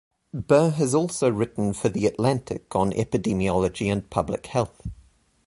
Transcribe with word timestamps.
Burr 0.33 0.71
has 0.71 0.95
also 0.95 1.29
written 1.29 1.73
for 1.73 1.87
"The 1.89 2.07
Atlantic" 2.07 2.75
on 2.75 2.91
epidemiology 2.91 3.85
and 3.85 4.09
public 4.09 4.47
health. 4.47 4.81